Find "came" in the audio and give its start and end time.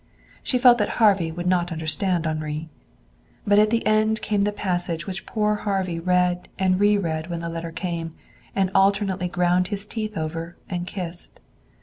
4.23-4.45, 7.71-8.15